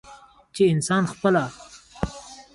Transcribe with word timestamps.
چې 0.53 0.63
انسان 0.73 1.03
خپله 1.13 1.45